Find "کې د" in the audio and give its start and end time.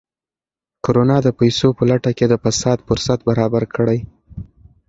2.17-2.33